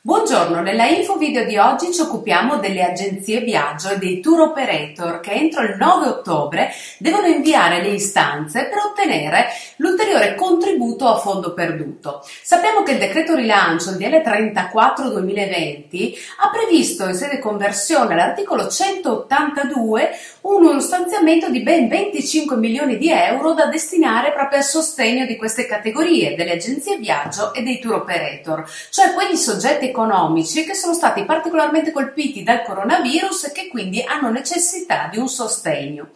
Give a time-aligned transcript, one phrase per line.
[0.00, 5.18] Buongiorno, nella info video di oggi ci occupiamo delle agenzie viaggio e dei tour operator
[5.18, 9.48] che entro il 9 ottobre devono inviare le istanze per ottenere
[9.78, 12.24] l'ulteriore contributo a fondo perduto.
[12.24, 18.68] Sappiamo che il decreto rilancio, il DL 34 2020, ha previsto in sede conversione all'articolo
[18.68, 20.10] 182
[20.42, 25.66] uno stanziamento di ben 25 milioni di euro da destinare proprio al sostegno di queste
[25.66, 31.24] categorie, delle agenzie viaggio e dei tour operator, cioè quegli soggetti economici che sono stati
[31.24, 36.10] particolarmente colpiti dal coronavirus e che quindi hanno necessità di un sostegno.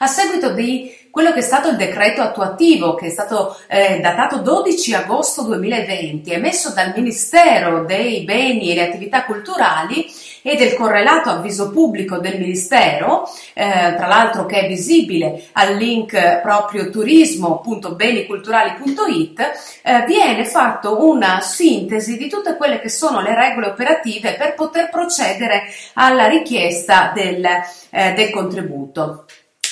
[0.00, 4.38] A seguito di quello che è stato il decreto attuativo che è stato eh, datato
[4.38, 10.06] 12 agosto 2020, emesso dal Ministero dei Beni e le Attività Culturali
[10.42, 16.42] e del correlato avviso pubblico del Ministero, eh, tra l'altro che è visibile al link
[16.42, 19.40] proprio turismo.beniculturali.it,
[19.82, 24.90] eh, viene fatto una sintesi di tutte quelle che sono le regole operative per poter
[24.90, 27.44] procedere alla richiesta del,
[27.90, 29.24] eh, del contributo.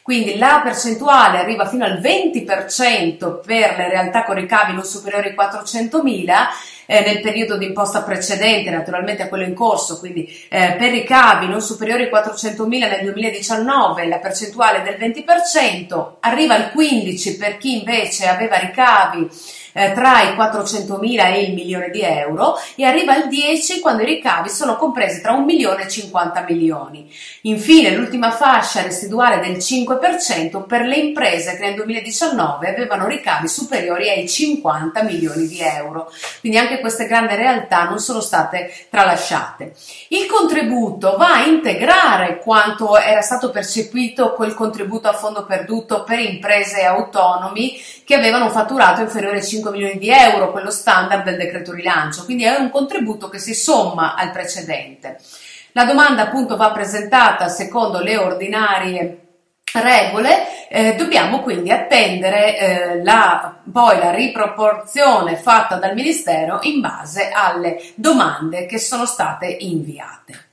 [0.07, 5.35] Quindi la percentuale arriva fino al 20% per le realtà con ricavi non superiori ai
[5.35, 6.33] 400.000
[6.85, 11.49] eh, nel periodo di imposta precedente, naturalmente a quello in corso, quindi eh, per ricavi
[11.49, 17.57] non superiori ai 400.000 nel 2019 la percentuale è del 20%, arriva al 15% per
[17.57, 19.27] chi invece aveva ricavi
[19.77, 24.05] eh, tra i 400.000 e il milione di euro e arriva al 10 quando i
[24.05, 27.07] ricavi sono compresi tra un milione e 50 milioni.
[27.41, 34.09] Infine l'ultima fascia residuale del 5% per le imprese che nel 2019 avevano ricavi superiori
[34.09, 36.11] ai 50 milioni di euro.
[36.39, 39.73] Quindi anche queste grandi realtà non sono state tralasciate.
[40.09, 46.19] Il contributo va a integrare quanto era stato percepito quel contributo a fondo perduto per
[46.19, 51.23] imprese e autonomi che avevano fatturato inferiore ai 5 5 milioni di euro, quello standard
[51.23, 55.19] del decreto rilancio, quindi è un contributo che si somma al precedente.
[55.73, 59.21] La domanda appunto va presentata secondo le ordinarie
[59.73, 67.29] regole, eh, dobbiamo quindi attendere eh, la, poi la riproporzione fatta dal Ministero in base
[67.31, 70.45] alle domande che sono state inviate.